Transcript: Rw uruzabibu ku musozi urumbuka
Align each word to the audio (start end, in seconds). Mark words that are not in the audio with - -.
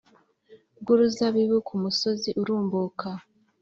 Rw 0.79 0.87
uruzabibu 0.93 1.57
ku 1.67 1.73
musozi 1.83 2.29
urumbuka 2.41 3.09